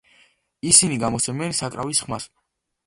[0.71, 2.29] ისინი გამოსცემენ საკრავის ხმას.